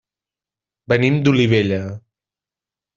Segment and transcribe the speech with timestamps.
[0.95, 1.81] Venim d'Olivella.